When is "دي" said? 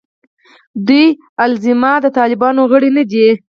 3.11-3.27